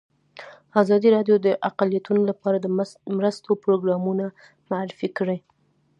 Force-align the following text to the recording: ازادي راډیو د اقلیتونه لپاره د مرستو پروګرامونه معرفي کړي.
ازادي 0.81 1.09
راډیو 1.15 1.35
د 1.45 1.47
اقلیتونه 1.69 2.21
لپاره 2.29 2.57
د 2.59 2.67
مرستو 3.17 3.51
پروګرامونه 3.63 4.25
معرفي 4.69 5.09
کړي. 5.17 5.37